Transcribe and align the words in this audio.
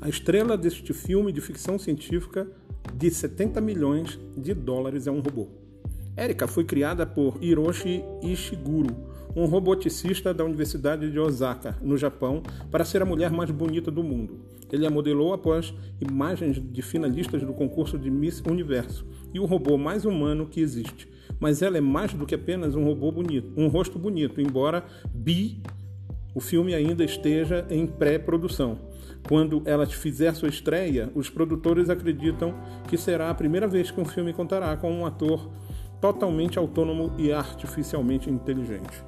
A 0.00 0.08
estrela 0.08 0.58
deste 0.58 0.92
filme 0.92 1.32
de 1.32 1.40
ficção 1.40 1.78
científica 1.78 2.46
de 2.94 3.10
70 3.10 3.60
milhões 3.62 4.20
de 4.36 4.52
dólares 4.52 5.06
é 5.06 5.10
um 5.10 5.20
robô. 5.20 5.48
Erika 6.16 6.46
foi 6.46 6.64
criada 6.64 7.06
por 7.06 7.42
Hiroshi 7.42 8.04
Ishiguro, 8.22 8.94
um 9.34 9.46
roboticista 9.46 10.34
da 10.34 10.44
Universidade 10.44 11.10
de 11.10 11.18
Osaka, 11.18 11.76
no 11.82 11.96
Japão, 11.96 12.42
para 12.70 12.84
ser 12.84 13.00
a 13.00 13.06
mulher 13.06 13.30
mais 13.30 13.50
bonita 13.50 13.90
do 13.90 14.02
mundo. 14.02 14.40
Ele 14.70 14.86
a 14.86 14.90
modelou 14.90 15.32
após 15.32 15.74
imagens 16.00 16.60
de 16.60 16.82
finalistas 16.82 17.42
do 17.42 17.54
concurso 17.54 17.98
de 17.98 18.10
Miss 18.10 18.42
Universo 18.48 19.06
e 19.32 19.40
o 19.40 19.46
robô 19.46 19.78
mais 19.78 20.04
humano 20.04 20.46
que 20.46 20.60
existe. 20.60 21.08
Mas 21.40 21.62
ela 21.62 21.78
é 21.78 21.80
mais 21.80 22.12
do 22.12 22.26
que 22.26 22.34
apenas 22.34 22.74
um 22.74 22.84
robô 22.84 23.10
bonito, 23.10 23.52
um 23.56 23.68
rosto 23.68 23.98
bonito, 23.98 24.40
embora 24.40 24.84
bi 25.14 25.60
o 26.36 26.40
filme 26.40 26.74
ainda 26.74 27.02
esteja 27.02 27.66
em 27.70 27.86
pré-produção. 27.86 28.78
Quando 29.26 29.62
ela 29.64 29.86
fizer 29.86 30.34
sua 30.34 30.50
estreia, 30.50 31.10
os 31.14 31.30
produtores 31.30 31.88
acreditam 31.88 32.54
que 32.86 32.98
será 32.98 33.30
a 33.30 33.34
primeira 33.34 33.66
vez 33.66 33.90
que 33.90 33.98
um 33.98 34.04
filme 34.04 34.34
contará 34.34 34.76
com 34.76 34.92
um 34.92 35.06
ator 35.06 35.50
totalmente 35.98 36.58
autônomo 36.58 37.14
e 37.16 37.32
artificialmente 37.32 38.28
inteligente. 38.28 39.02